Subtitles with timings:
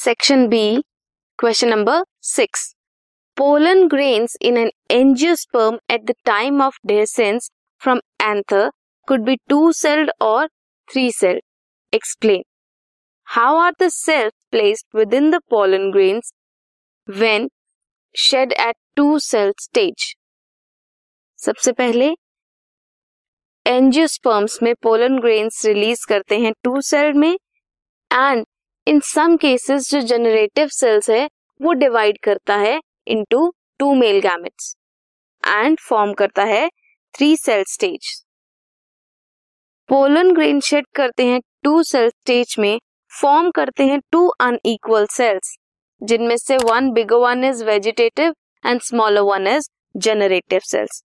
[0.00, 0.60] Section B
[1.38, 2.62] question number six
[3.36, 7.50] pollen grains in an angiosperm at the time of dehiscence
[7.82, 8.70] from anther
[9.08, 10.46] could be two celled और
[10.88, 11.42] three celled
[11.92, 12.42] explain
[13.28, 16.32] how are the cells placed within the pollen grains
[17.08, 17.48] when
[18.14, 20.14] shed at two cell stage
[21.38, 22.12] सबसे पहले
[23.66, 27.32] angiosperms में pollen grains release करते हैं two cell में
[28.10, 28.44] and
[28.90, 31.28] in some cases जो generative cells है,
[31.60, 34.74] वो डिवाइड करता है into two male gametes
[35.42, 36.68] and form करता है
[37.14, 38.10] three cell stage
[39.88, 42.78] pollen grain shed करते हैं टू सेल स्टेज में
[43.12, 45.56] फॉर्म करते हैं टू अनइक्वल सेल्स
[46.02, 51.02] जिनमें से one bigger one is vegetative and smaller one is generative cells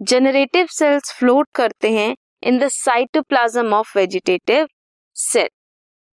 [0.00, 4.68] generative cells float करते हैं in the cytoplasm of vegetative
[5.16, 5.48] cell